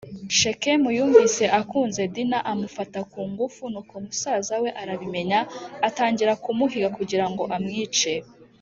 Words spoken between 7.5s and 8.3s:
amwice.